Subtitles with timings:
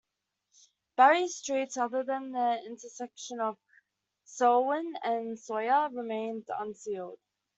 [0.97, 3.59] Barry's streets, other than the intersection of
[4.23, 7.19] Selwyn and Sawyer, remain unsealed.